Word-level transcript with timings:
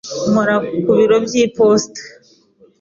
Nkora 0.29 0.55
ku 0.83 0.91
biro 0.97 1.17
by'iposita. 1.25 2.01